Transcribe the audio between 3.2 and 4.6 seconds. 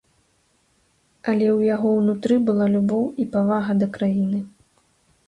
і павага да краіны.